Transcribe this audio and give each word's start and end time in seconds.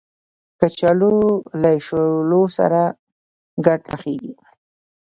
کچالو 0.59 1.15
له 1.61 1.71
شولو 1.85 2.41
سره 2.57 2.81
ګډ 3.65 3.79
پخېږي 3.89 4.33